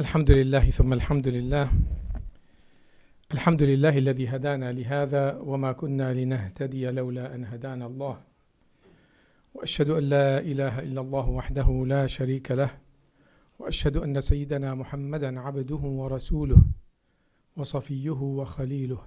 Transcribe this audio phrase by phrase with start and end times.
[0.00, 1.70] الحمد لله ثم الحمد لله
[3.32, 8.20] الحمد لله الذي هدانا لهذا وما كنا لنهتدي لولا أن هدانا الله.
[9.54, 12.70] وأشهد أن لا إله إلا الله وحده لا شريك له.
[13.58, 16.62] وأشهد أن سيدنا محمدا عبده ورسوله
[17.56, 19.02] وصفيه وخليله.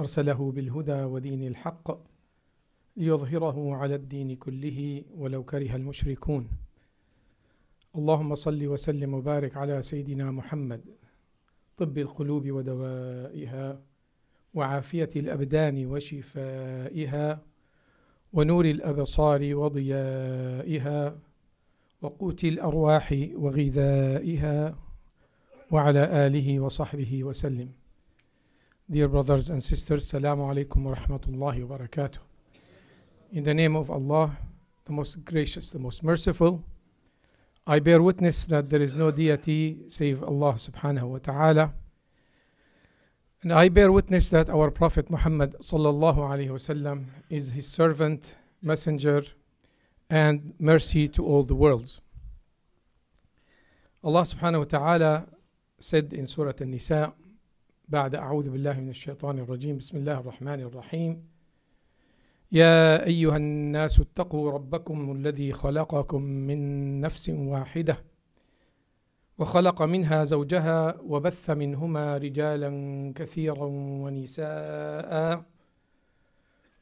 [0.00, 1.98] أرسله بالهدى ودين الحق
[2.96, 6.65] ليظهره على الدين كله ولو كره المشركون.
[7.96, 10.80] اللهم صل وسلم وبارك على سيدنا محمد
[11.76, 13.80] طب القلوب ودوائها
[14.54, 17.42] وعافية الأبدان وشفائها
[18.32, 21.18] ونور الأبصار وضيائها
[22.02, 24.76] وقوت الأرواح وغذائها
[25.70, 27.68] وعلى آله وصحبه وسلم
[28.88, 32.18] Dear brothers and sisters, alaikum wa rahmatullahi wa barakatuh.
[33.32, 34.36] In the name of Allah,
[34.84, 36.62] the most gracious, the most merciful,
[37.65, 41.73] I bear witness that there is no deity save Allah subhanahu wa ta'ala.
[43.43, 49.23] And I bear witness that our Prophet Muhammad sallallahu alayhi wasallam is his servant, messenger,
[50.09, 52.01] and mercy to all the worlds.
[54.03, 55.27] Allah subhanahu wa ta'ala
[55.79, 57.13] said in Surah An-Nisa
[57.91, 61.23] بعد أعوذ بالله من الشيطان الرجيم بسم الله الرحمن الرحيم
[62.56, 68.04] يا أيها الناس اتقوا ربكم الذي خلقكم من نفس واحدة
[69.38, 72.70] وخلق منها زوجها وبث منهما رجالا
[73.16, 73.66] كثيرا
[74.02, 75.42] ونساء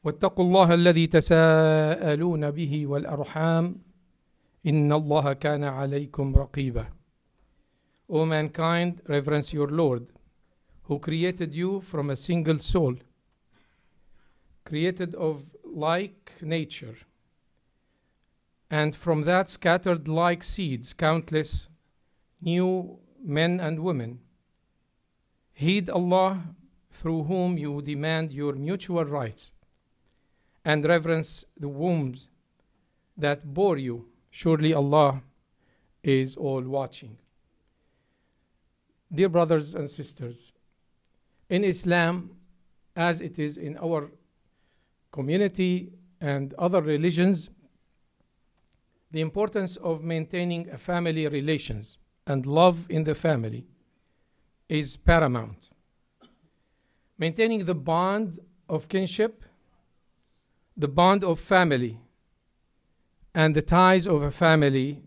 [0.03, 3.75] واتقوا الله الذي تساءلون به والأرحام
[4.67, 6.85] إن الله كان عليكم رقيبا.
[8.07, 10.05] O mankind, reverence your Lord,
[10.83, 12.95] who created you from a single soul,
[14.63, 15.43] created of
[15.75, 16.95] like nature,
[18.69, 21.67] and from that scattered like seeds countless
[22.41, 24.19] new men and women.
[25.51, 26.55] Heed Allah
[26.91, 29.51] through whom you demand your mutual rights,
[30.63, 32.29] and reverence the wombs
[33.17, 34.07] that bore you.
[34.29, 35.21] Surely Allah
[36.03, 37.17] is all watching.
[39.13, 40.53] Dear brothers and sisters,
[41.49, 42.31] in Islam,
[42.95, 44.09] as it is in our
[45.15, 47.49] community and other religions,
[49.11, 53.65] the importance of maintaining family relations and love in the family
[54.67, 55.69] is paramount.
[57.17, 59.45] Maintaining the bond of kinship,
[60.75, 61.97] the bond of family,
[63.33, 65.01] and the ties of a family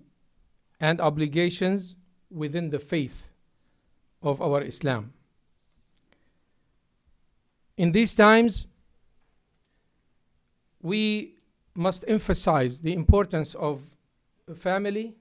[0.80, 1.97] and obligations
[2.30, 3.28] within the faith
[4.22, 5.12] of our Islam.
[7.76, 8.66] In these times,
[10.81, 11.34] we
[11.75, 13.81] must emphasize the importance of
[14.55, 15.15] family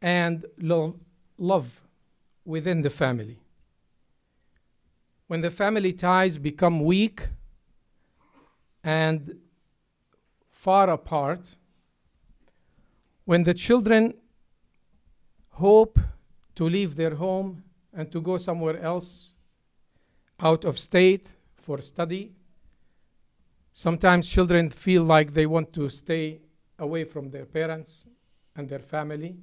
[0.00, 0.98] and lo-
[1.38, 1.80] love
[2.44, 3.38] within the family.
[5.26, 7.28] When the family ties become weak
[8.82, 9.38] and
[10.50, 11.56] far apart,
[13.24, 14.14] when the children
[15.48, 15.98] hope
[16.54, 19.34] to leave their home and to go somewhere else
[20.40, 22.32] out of state for study,
[23.76, 26.40] Sometimes children feel like they want to stay
[26.78, 28.06] away from their parents
[28.54, 29.36] and their family.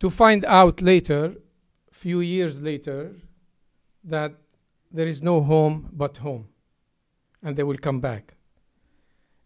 [0.00, 1.36] To find out later,
[1.92, 3.14] few years later,
[4.02, 4.34] that
[4.90, 6.48] there is no home but home,
[7.40, 8.34] and they will come back.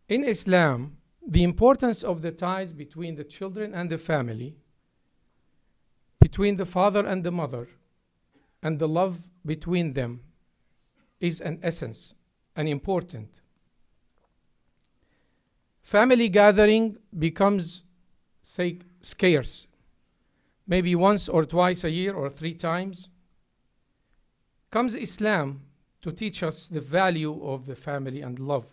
[0.08, 4.56] In Islam, the importance of the ties between the children and the family,
[6.20, 7.68] between the father and the mother,
[8.62, 10.20] and the love between them
[11.20, 12.14] is an essence
[12.56, 13.28] and important.
[15.82, 17.82] Family gathering becomes
[18.50, 19.68] say, scarce,
[20.66, 23.08] maybe once or twice a year or three times.
[24.70, 25.62] Comes Islam
[26.02, 28.66] to teach us the value of the family and love.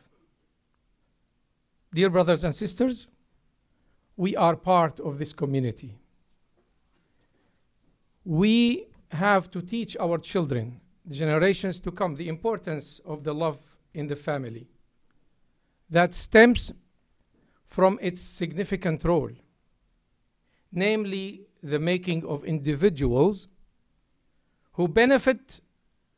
[1.93, 3.07] Dear brothers and sisters,
[4.15, 5.95] we are part of this community.
[8.25, 13.57] We have to teach our children the generations to come the importance of the love
[13.93, 14.67] in the family
[15.89, 16.73] that stems
[17.65, 19.31] from its significant role,
[20.71, 23.47] namely the making of individuals
[24.73, 25.61] who benefit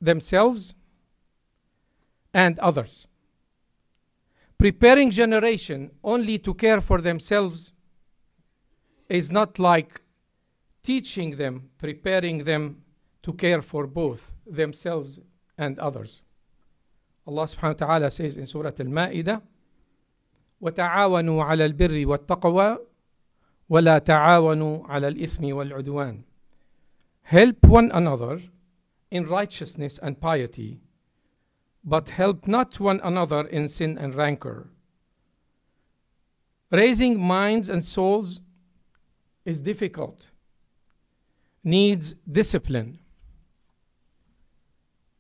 [0.02, 0.74] themselves
[2.34, 3.08] and others.
[4.58, 7.72] Preparing generation only to care for themselves
[9.08, 10.02] is not like
[10.84, 12.82] teaching them, preparing them
[13.23, 15.21] to care for both themselves
[15.57, 16.23] and others.
[17.27, 19.43] Allah subhanahu wa ta'ala says in Surah Al Ma'idah,
[20.61, 22.79] وتعاونوا على البر والتقوى
[23.69, 26.23] ولا تعاونوا على الإثم والعدوان
[27.25, 28.43] Help one another
[29.11, 30.81] in righteousness and piety,
[31.83, 34.69] but help not one another in sin and rancor.
[36.71, 38.41] Raising minds and souls
[39.45, 40.31] is difficult,
[41.63, 42.99] needs discipline,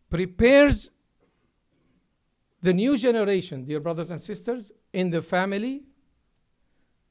[0.09, 0.89] prepares
[2.61, 5.83] the new generation, dear brothers and sisters, in the family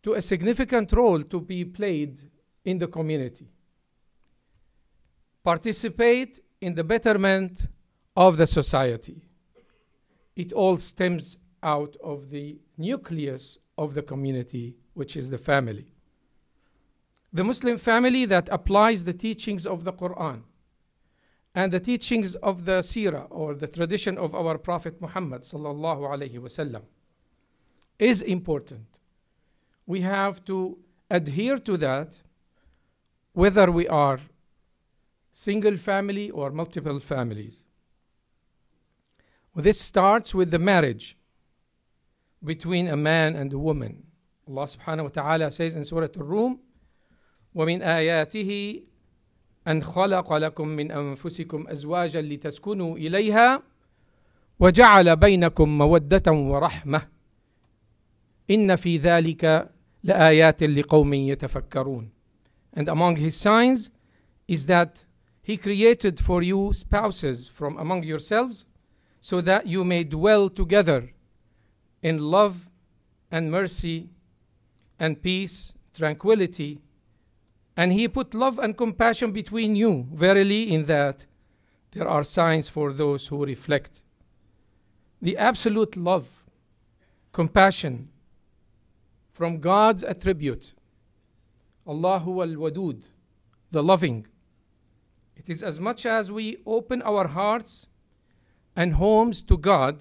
[0.03, 2.19] to a significant role to be played
[2.65, 3.49] in the community.
[5.43, 7.67] Participate in the betterment
[8.17, 9.23] of the society.
[10.37, 15.93] It all stems out of the nucleus of the community, which is the family.
[17.33, 20.43] The Muslim family that applies the teachings of the Quran
[21.56, 26.40] and the teachings of the seerah or the tradition of our Prophet Muhammad sallallahu alaihi
[26.40, 26.84] wasallam
[28.00, 28.86] is important.
[29.86, 30.80] We have to
[31.10, 32.22] adhere to that
[33.34, 34.20] whether we are
[35.32, 37.64] single family or multiple families.
[39.54, 41.18] Well, this starts with the marriage
[42.44, 44.04] between a man and a woman.
[44.48, 46.60] Allah subhanahu wa ta'ala says in Surah Al-Rum,
[47.56, 48.84] وَمِنْ آيَاتِهِ
[49.69, 53.63] أن خلق لكم من أنفسكم أزواجا لتسكنوا إليها
[54.61, 57.09] وجعل بينكم مودة ورحمة
[58.51, 59.71] إن في ذلك
[60.05, 62.11] لآيات لقوم يتفكرون
[62.77, 63.91] And among his signs
[64.47, 65.05] is that
[65.43, 68.67] he created for you spouses from among yourselves
[69.21, 71.11] so that you may dwell together
[72.03, 72.69] in love
[73.31, 74.11] and mercy
[74.99, 76.81] and peace, tranquility,
[77.79, 80.09] And he put love and compassion between you.
[80.13, 81.27] Verily, in that
[81.93, 84.03] there are signs for those who reflect.
[85.23, 86.27] The absolute love,
[87.31, 88.09] compassion
[89.33, 90.75] from God's attribute.
[91.87, 93.01] Allahu al Wadud,
[93.71, 94.27] the loving.
[95.37, 97.87] It is as much as we open our hearts
[98.75, 100.01] and homes to God,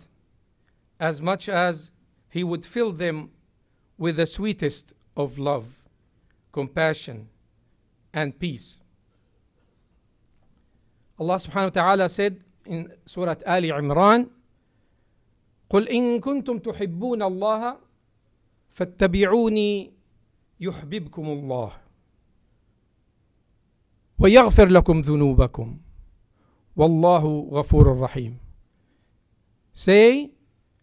[0.99, 1.91] as much as
[2.27, 3.29] He would fill them
[3.99, 5.83] with the sweetest of love,
[6.51, 7.29] compassion,
[8.16, 8.80] and peace.
[11.18, 14.28] Allah subhanahu wa ta'ala said in Surah Ali Imran,
[15.72, 17.78] قل إن كنتم تحبون الله
[18.70, 19.92] فاتبعوني
[20.60, 21.72] يحببكم الله
[24.18, 25.78] ويغفر لكم ذنوبكم
[26.76, 28.38] والله غفور رحيم
[29.74, 30.30] Say,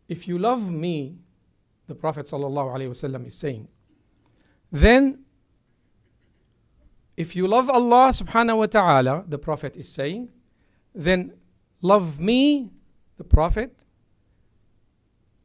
[0.07, 1.19] if you love me,
[1.86, 3.68] the Prophet sallallahu alaihi wasallam is saying,
[4.71, 5.19] then
[7.16, 10.31] if you love Allah subhanahu wa ta'ala, the Prophet is saying,
[10.94, 11.34] then
[11.81, 12.70] love me,
[13.16, 13.84] the Prophet,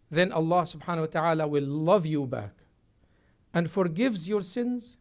[0.10, 2.54] then Allah subhanahu wa ta'ala will love you back
[3.54, 4.98] and forgives your sins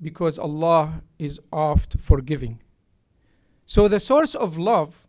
[0.00, 2.60] because Allah is oft forgiving.
[3.66, 5.06] So the source of love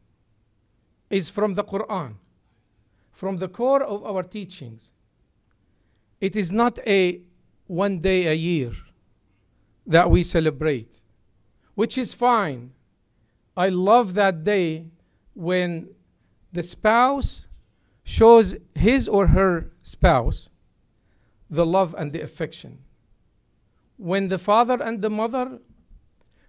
[1.09, 2.15] is from the Quran,
[3.11, 4.91] from the core of our teachings.
[6.19, 7.21] It is not a
[7.67, 8.73] one day a year
[9.89, 11.01] that we celebrate,
[11.73, 12.71] which is fine.
[13.57, 14.85] I love that day
[15.33, 15.89] when
[16.53, 17.47] the spouse
[18.03, 20.49] shows his or her spouse
[21.49, 22.77] the love and the affection.
[23.97, 25.59] When the father and the mother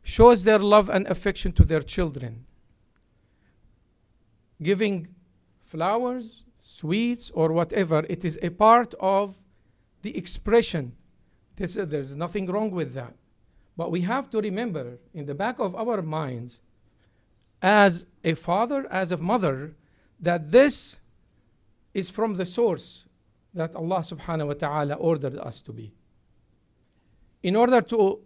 [0.02, 2.44] shows their love and affection to their children,
[4.62, 5.08] giving
[5.64, 9.36] flowers, sweets, or whatever, it is a part of
[10.02, 10.94] the expression.
[11.56, 13.14] This, uh, there's nothing wrong with that.
[13.80, 16.60] But we have to remember in the back of our minds,
[17.62, 19.74] as a father, as a mother,
[20.20, 20.98] that this
[21.94, 23.06] is from the source
[23.54, 25.94] that Allah subhanahu wa ta'ala ordered us to be.
[27.42, 28.20] In order to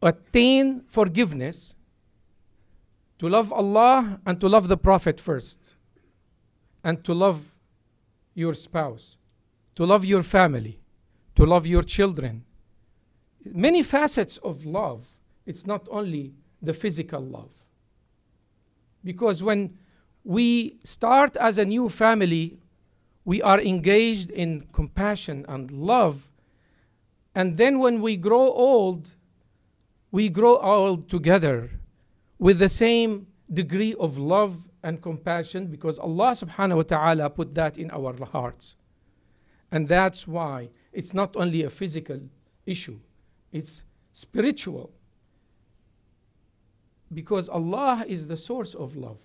[0.00, 1.74] attain forgiveness,
[3.18, 5.58] to love Allah and to love the Prophet first,
[6.82, 7.54] and to love
[8.32, 9.18] your spouse,
[9.74, 10.80] to love your family,
[11.34, 12.46] to love your children,
[13.44, 15.06] many facets of love.
[15.46, 17.52] It's not only the physical love.
[19.02, 19.78] Because when
[20.24, 22.58] we start as a new family,
[23.24, 26.30] we are engaged in compassion and love.
[27.34, 29.14] And then when we grow old,
[30.10, 31.70] we grow old together
[32.38, 37.78] with the same degree of love and compassion because Allah subhanahu wa ta'ala put that
[37.78, 38.76] in our hearts.
[39.70, 42.20] And that's why it's not only a physical
[42.66, 42.98] issue,
[43.51, 43.83] it's
[44.13, 44.91] spiritual.
[47.13, 49.19] Because Allah is the source of love.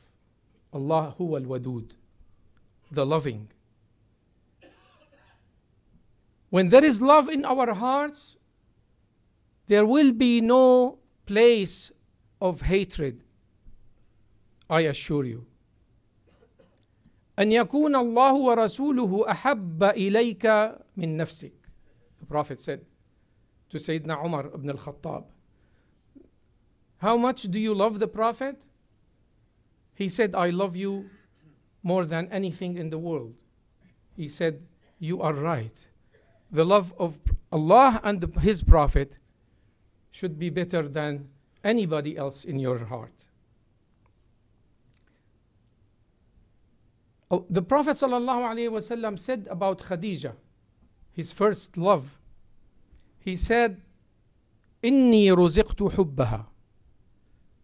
[0.72, 1.90] Allah huwa al-wadud,
[2.92, 3.48] the loving.
[6.50, 8.36] When there is love in our hearts,
[9.66, 11.92] there will be no place
[12.40, 13.22] of hatred.
[14.68, 15.46] I assure you.
[17.38, 20.44] أن يكون الله ورسوله أحب إليك
[20.96, 21.52] من نفسك.
[22.20, 22.84] The Prophet said
[23.75, 25.25] to Sayyidina Umar ibn al-Khattab,
[26.99, 28.61] How much do you love the Prophet?
[29.93, 31.09] He said, I love you
[31.83, 33.35] more than anything in the world.
[34.15, 34.61] He said,
[34.97, 35.85] You are right.
[36.51, 37.19] The love of
[37.51, 39.17] Allah and His Prophet
[40.11, 41.27] should be better than
[41.63, 43.25] anybody else in your heart.
[47.29, 50.33] Oh, the Prophet ﷺ said about Khadija,
[51.11, 52.19] his first love,
[53.25, 53.81] he said,
[54.83, 56.45] Inni ruziqtu hubbaha.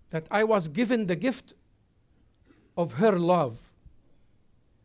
[0.10, 1.54] That I was given the gift
[2.76, 3.62] of her love.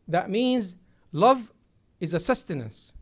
[0.07, 0.75] That means
[1.11, 1.51] love
[1.99, 2.93] is a sustenance,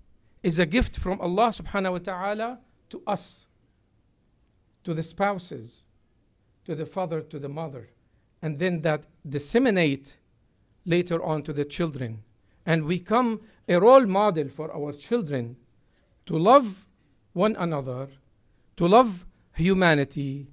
[0.41, 3.45] is a gift from Allah subhanahu wa ta'ala to us,
[4.85, 5.83] to the spouses,
[6.63, 7.89] to the father, to the mother.
[8.41, 10.15] And then that disseminate
[10.85, 12.23] later on to the children
[12.65, 15.55] and we become a role model for our children
[16.25, 16.84] to love
[17.35, 18.07] one another,
[18.77, 20.47] to love humanity,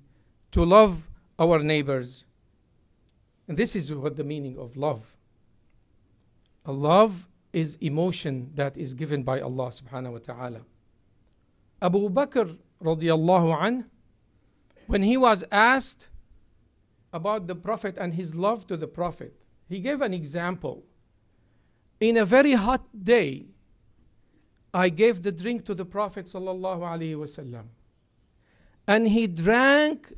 [0.50, 1.08] to love
[1.38, 2.24] our neighbors.
[3.46, 5.16] And this is what the meaning of love.
[6.66, 10.60] A love is emotion that is given by Allah subhanahu wa ta'ala.
[11.80, 13.84] Abu Bakr radiallahu anh,
[14.88, 16.08] when he was asked
[17.12, 19.34] about the Prophet and his love to the Prophet,
[19.68, 20.82] he gave an example.
[22.00, 23.46] In a very hot day,
[24.74, 27.64] I gave the drink to the Prophet wasallam,
[28.86, 30.14] and he drank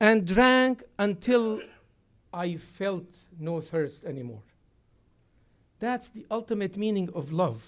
[0.00, 1.60] and drank until
[2.32, 3.06] I felt
[3.38, 4.42] no thirst anymore.
[5.78, 7.62] That's the ultimate meaning of love.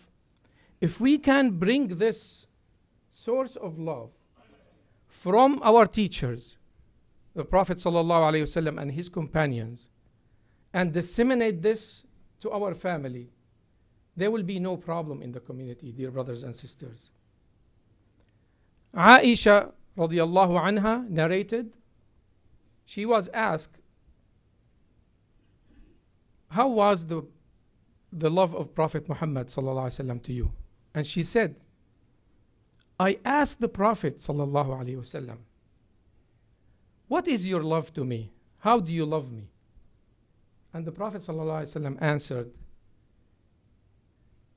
[0.81, 2.47] If we can bring this
[3.11, 4.11] source of love
[5.07, 6.57] from our teachers,
[7.35, 9.89] the Prophet ﷺ and his companions,
[10.73, 12.03] and disseminate this
[12.41, 13.29] to our family,
[14.17, 17.11] there will be no problem in the community, dear brothers and sisters.
[18.95, 21.73] Aisha radiallahu anha narrated,
[22.85, 23.79] she was asked,
[26.51, 27.27] How was the,
[28.13, 30.53] the love of Prophet Muhammad sallallahu to you?
[30.95, 31.57] And she said,
[32.99, 35.39] I asked the Prophet wasallam,
[37.09, 38.33] What is your love to me?
[38.61, 39.49] How do you love me?
[40.73, 42.51] And the Prophet ﷺ answered,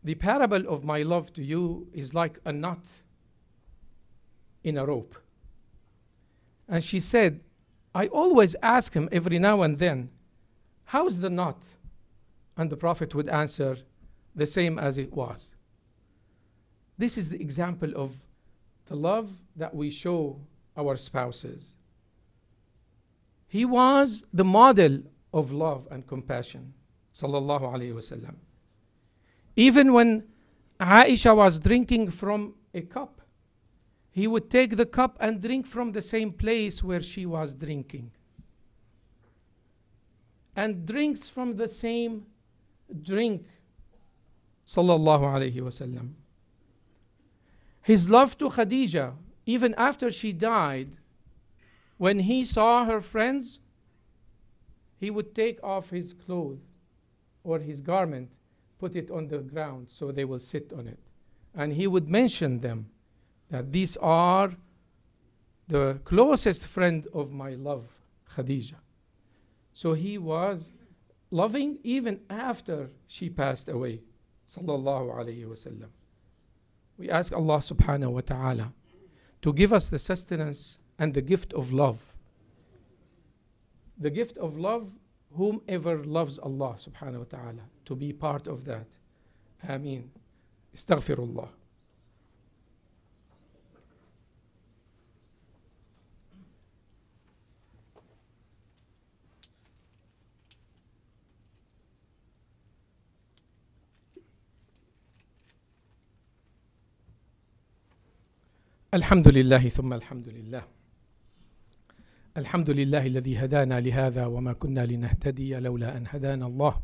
[0.04, 2.86] The parable of my love to you is like a knot
[4.64, 5.16] in a rope.
[6.68, 7.42] And she said,
[7.94, 10.10] I always ask him every now and then,
[10.86, 11.62] How's the knot?
[12.58, 13.78] And the Prophet would answer,
[14.36, 15.50] The same as it was.
[16.98, 18.16] This is the example of
[18.88, 20.40] the love that we show
[20.76, 21.76] our spouses.
[23.48, 25.04] He was the model
[25.34, 26.74] of love and compassion.
[27.14, 28.36] Sallallahu Alaihi Wasallam.
[29.60, 30.24] Even when
[30.80, 33.20] Aisha was drinking from a cup,
[34.10, 38.10] he would take the cup and drink from the same place where she was drinking.
[40.56, 42.26] And drinks from the same
[43.02, 43.48] drink.
[44.66, 46.14] Sallallahu Alaihi Wasallam.
[47.82, 49.12] His love to Khadija,
[49.46, 50.96] even after she died,
[51.98, 53.60] when he saw her friends
[54.98, 56.64] he would take off his clothes
[57.44, 58.32] or his garment,
[58.80, 61.00] put it on the ground so they will sit on it.
[61.54, 62.88] And he would mention them
[63.50, 64.54] that these are
[65.68, 67.86] the closest friend of my love,
[68.36, 68.76] Khadija.
[69.74, 70.70] So he was
[71.30, 74.02] loving even after she passed away.
[74.50, 75.90] Sallallahu alayhi wasallam.
[76.98, 78.74] We ask Allah subhanahu wa ta'ala
[79.42, 82.10] to give us the sustenance and the gift of love
[84.00, 84.90] the gift of love,
[85.37, 88.87] whomever loves Allah subhanahu wa ta'ala, to be part of that.
[89.69, 90.11] Ameen.
[90.77, 91.49] Astaghfirullah.
[108.95, 110.63] الحمد لله ثم الحمد لله
[112.40, 116.76] الحمد لله الذي هدانا لهذا وما كنا لنهتدي لولا أن هدانا الله.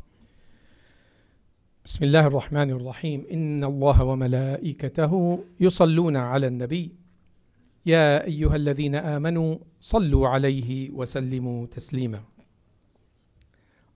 [1.84, 3.26] بسم الله الرحمن الرحيم.
[3.32, 6.90] إن الله وملائكته يصلون على النبي.
[7.86, 12.20] يا أيها الذين آمنوا صلوا عليه وسلموا تسليما.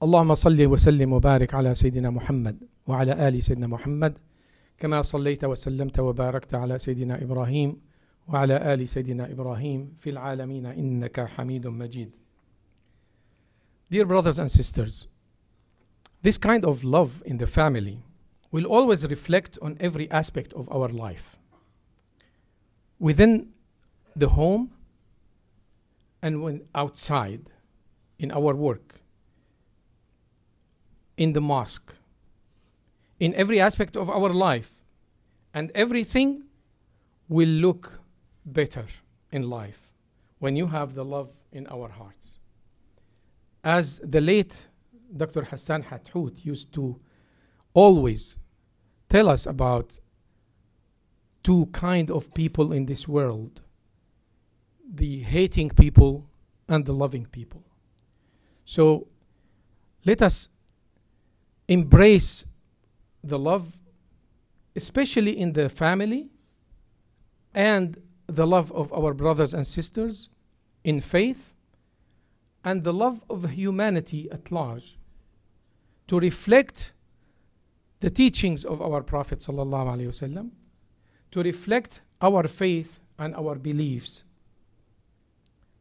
[0.02, 4.18] اللهم صل وسلم وبارك على سيدنا محمد وعلى آل سيدنا محمد
[4.78, 7.89] كما صليت وسلمت وباركت على سيدنا إبراهيم
[8.27, 12.11] وعلى آل سيدنا إبراهيم في العالمين إنك حميد مجيد
[13.91, 15.07] Dear brothers and sisters,
[16.23, 17.99] this kind of love in the family
[18.51, 21.37] will always reflect on every aspect of our life.
[22.99, 23.49] Within
[24.15, 24.71] the home
[26.23, 27.41] and when outside
[28.17, 28.95] in our work,
[31.15, 31.93] in the mosque,
[33.19, 34.71] in every aspect of our life,
[35.53, 36.43] and everything
[37.29, 37.98] will look
[38.44, 38.86] better
[39.30, 39.92] in life
[40.38, 42.38] when you have the love in our hearts.
[43.62, 44.68] As the late
[45.16, 45.42] Dr.
[45.44, 47.00] Hassan Hathout used to
[47.74, 48.38] always
[49.08, 49.98] tell us about
[51.42, 53.60] two kind of people in this world
[54.92, 56.28] the hating people
[56.68, 57.62] and the loving people
[58.64, 59.06] so
[60.04, 60.48] let us
[61.68, 62.44] embrace
[63.22, 63.78] the love
[64.74, 66.28] especially in the family
[67.54, 70.29] and the love of our brothers and sisters
[70.83, 71.53] in faith
[72.63, 74.97] and the love of humanity at large
[76.07, 76.93] to reflect
[77.99, 80.51] the teachings of our Prophet ﷺ,
[81.31, 84.23] to reflect our faith and our beliefs.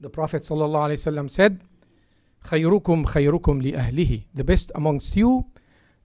[0.00, 1.61] The Prophet ﷺ said,
[2.44, 4.25] خيركم خيركم لأهله.
[4.35, 5.47] The best amongst you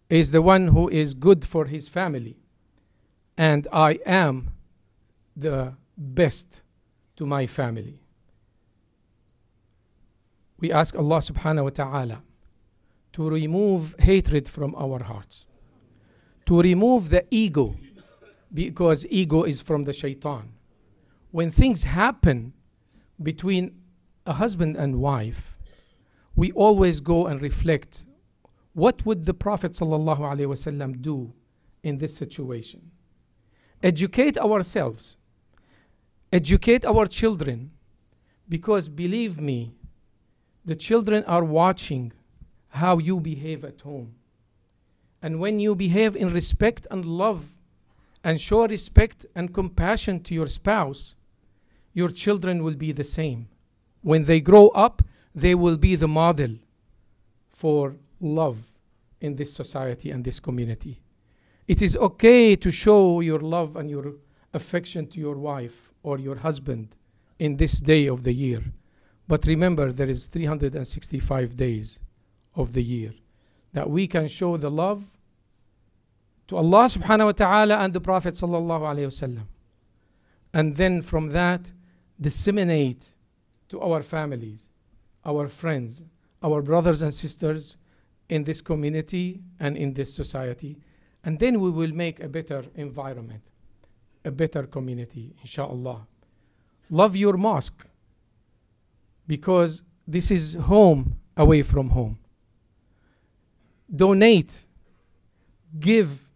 [0.10, 2.38] is the one who is good for his family.
[3.38, 4.52] And I am
[5.36, 6.63] the best
[7.17, 7.97] to my family.
[10.59, 12.23] We ask Allah subhanahu wa ta'ala
[13.13, 15.47] to remove hatred from our hearts
[16.47, 17.77] to remove the ego
[18.53, 20.53] because ego is from the shaitan.
[21.31, 22.53] When things happen
[23.23, 23.75] between
[24.27, 25.57] a husband and wife,
[26.37, 28.07] we always go and reflect
[28.73, 29.73] what would the Prophet
[31.01, 31.33] do
[31.83, 32.91] in this situation?
[33.83, 35.17] Educate ourselves,
[36.35, 37.71] educate our children,
[38.49, 39.73] because believe me,
[40.65, 42.13] the children are watching
[42.71, 44.17] how you behave at home.
[45.23, 47.53] And when you behave in respect and love
[48.25, 51.15] and show respect and compassion to your spouse,
[51.93, 53.47] your children will be the same.
[54.03, 55.03] When they grow up,
[55.37, 56.57] they will be the model
[57.53, 58.73] for love
[59.21, 61.01] in this society and this community.
[61.69, 64.15] It is okay to show your love and your
[64.55, 66.97] affection to your wife or your husband
[67.39, 68.63] in this day of the year.
[69.27, 72.01] But remember, there is 365 days
[72.55, 73.13] of the year
[73.73, 75.05] that we can show the love
[76.47, 79.47] to Allah subhanahu wa ta'ala and the Prophet sallallahu alayhi wasallam.
[80.53, 81.73] And then from that,
[82.21, 83.11] disseminate
[83.71, 84.69] to our families,
[85.25, 86.03] our friends,
[86.43, 87.77] our brothers and sisters
[88.29, 90.79] in this community and in this society.
[91.25, 93.43] And then we will make a better environment,
[94.26, 96.08] a better community, inshallah.
[96.90, 97.86] Love your mosque
[99.28, 102.18] because this is home away from home.
[103.94, 104.66] Donate,
[105.80, 106.30] give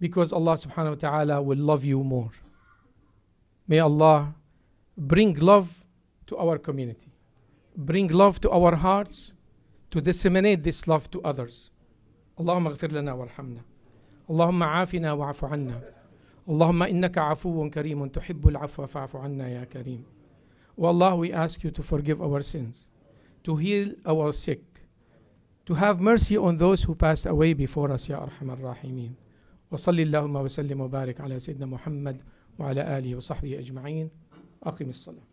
[0.00, 2.30] because Allah subhanahu wa ta'ala will love you more.
[3.66, 4.34] May Allah
[4.96, 5.84] bring love
[6.26, 7.12] to our community,
[7.76, 9.32] bring love to our hearts,
[9.90, 11.70] to disseminate this love to others.
[12.40, 13.62] اللهم اغفر لنا وارحمنا
[14.30, 15.80] اللهم عافنا واعف عنا
[16.49, 20.03] اللهم إنك عفو كريم تحب العفو فاعف عنا يا كريم.
[20.77, 22.87] والله we ask you to forgive our sins
[23.43, 24.63] to heal our sick
[25.65, 29.15] to have mercy on those who passed away before us يا أرحم الراحمين.
[29.71, 32.21] وصل اللهم وسلم وبارك على سيدنا محمد
[32.59, 34.09] وعلى آله وصحبه أجمعين.
[34.63, 35.32] أقم الصلاة.